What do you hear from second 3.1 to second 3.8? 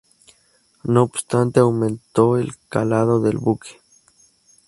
del buque.